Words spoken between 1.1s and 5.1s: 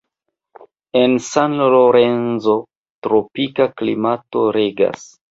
San Lorenzo tropika klimato regas.